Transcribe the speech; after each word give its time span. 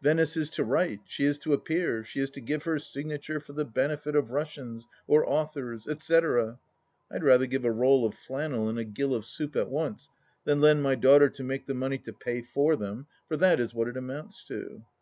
Venice 0.00 0.34
is 0.34 0.48
to 0.48 0.64
write, 0.64 1.00
she 1.04 1.26
is 1.26 1.38
to 1.40 1.52
appear, 1.52 2.02
she 2.04 2.18
is 2.18 2.30
to 2.30 2.40
give 2.40 2.62
her 2.62 2.78
signature 2.78 3.38
for 3.38 3.52
the 3.52 3.66
benefit 3.66 4.16
of 4.16 4.30
Russians, 4.30 4.86
or 5.06 5.28
authors, 5.28 5.86
etc.! 5.86 6.58
I'd 7.12 7.22
rather 7.22 7.44
give 7.46 7.66
a 7.66 7.70
roll 7.70 8.06
of 8.06 8.14
flannel 8.14 8.66
and 8.70 8.78
a 8.78 8.84
giU 8.86 9.12
of 9.12 9.26
soup 9.26 9.56
at 9.56 9.68
once 9.68 10.08
than 10.44 10.62
lend 10.62 10.82
my 10.82 10.94
daughter 10.94 11.28
to 11.28 11.44
make 11.44 11.66
the 11.66 11.74
money 11.74 11.98
to 11.98 12.14
pay 12.14 12.40
for 12.40 12.76
them, 12.76 13.08
for 13.28 13.36
that 13.36 13.60
is 13.60 13.74
what 13.74 13.88
it 13.88 13.98
amounts 13.98 14.42
to 14.46 14.84